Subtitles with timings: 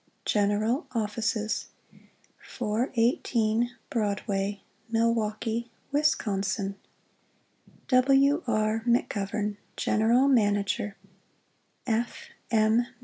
[0.25, 1.67] GENERAL OFFICES
[2.39, 6.75] 418 Broadway, Milwaukee, Wisconsin
[7.89, 8.41] W.
[8.47, 8.83] R.
[8.87, 10.95] McGOVERN, GeneralManager
[11.85, 12.29] F.
[12.49, 12.87] M.